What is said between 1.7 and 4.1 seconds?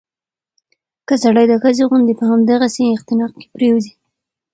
غوندې په همدغسې اختناق کې پرېوځي